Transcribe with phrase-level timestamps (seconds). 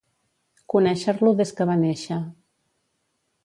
[0.73, 2.21] Conèixer-lo des que va néixer.